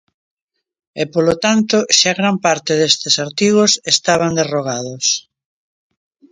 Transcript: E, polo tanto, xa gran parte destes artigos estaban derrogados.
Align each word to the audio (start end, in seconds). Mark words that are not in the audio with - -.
E, 1.01 1.03
polo 1.13 1.35
tanto, 1.45 1.77
xa 1.99 2.11
gran 2.19 2.35
parte 2.45 2.71
destes 2.81 3.15
artigos 3.25 3.71
estaban 3.93 4.31
derrogados. 4.39 5.05